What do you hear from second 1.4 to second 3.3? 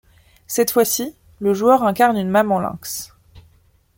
joueur incarne une maman lynx.